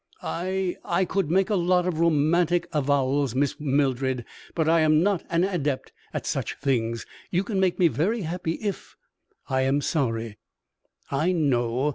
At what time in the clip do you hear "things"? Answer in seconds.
6.57-7.05